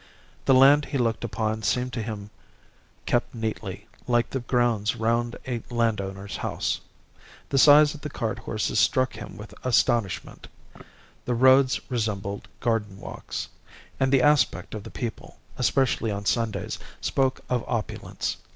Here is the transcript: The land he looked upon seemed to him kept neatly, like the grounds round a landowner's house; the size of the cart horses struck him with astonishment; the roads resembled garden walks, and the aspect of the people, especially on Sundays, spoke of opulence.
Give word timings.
The 0.45 0.55
land 0.55 0.85
he 0.85 0.97
looked 0.97 1.23
upon 1.23 1.61
seemed 1.61 1.93
to 1.93 2.01
him 2.01 2.31
kept 3.05 3.35
neatly, 3.35 3.87
like 4.07 4.31
the 4.31 4.39
grounds 4.39 4.95
round 4.95 5.35
a 5.47 5.61
landowner's 5.69 6.37
house; 6.37 6.81
the 7.49 7.59
size 7.59 7.93
of 7.93 8.01
the 8.01 8.09
cart 8.09 8.39
horses 8.39 8.79
struck 8.79 9.13
him 9.13 9.37
with 9.37 9.53
astonishment; 9.63 10.47
the 11.25 11.35
roads 11.35 11.79
resembled 11.87 12.47
garden 12.61 12.99
walks, 12.99 13.49
and 13.99 14.11
the 14.11 14.23
aspect 14.23 14.73
of 14.73 14.81
the 14.83 14.89
people, 14.89 15.37
especially 15.59 16.09
on 16.09 16.25
Sundays, 16.25 16.79
spoke 16.99 17.41
of 17.47 17.63
opulence. 17.67 18.37